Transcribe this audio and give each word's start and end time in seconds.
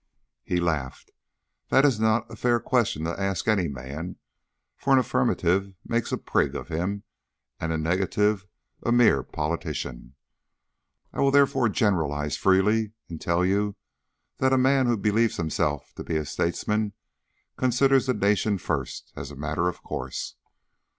He 0.41 0.59
laughed. 0.59 1.11
"That 1.69 1.85
is 1.85 1.99
not 1.99 2.25
a 2.27 2.35
fair 2.35 2.59
question 2.59 3.03
to 3.03 3.11
ask 3.21 3.47
any 3.47 3.67
man, 3.67 4.15
for 4.75 4.93
an 4.93 4.97
affirmative 4.97 5.75
makes 5.85 6.11
a 6.11 6.17
prig 6.17 6.55
of 6.55 6.69
him 6.69 7.03
and 7.59 7.71
a 7.71 7.77
negative 7.77 8.47
a 8.81 8.91
mere 8.91 9.21
politician. 9.21 10.15
I 11.13 11.19
will 11.21 11.29
therefore 11.29 11.69
generalize 11.69 12.35
freely 12.35 12.93
and 13.09 13.21
tell 13.21 13.45
you 13.45 13.75
that 14.37 14.53
a 14.53 14.57
man 14.57 14.87
who 14.87 14.97
believes 14.97 15.37
himself 15.37 15.93
to 15.97 16.03
be 16.03 16.17
a 16.17 16.25
statesman 16.25 16.93
considers 17.55 18.07
the 18.07 18.15
nation 18.15 18.57
first, 18.57 19.13
as 19.15 19.29
a 19.29 19.35
matter 19.35 19.67
of 19.69 19.83
course. 19.83 20.33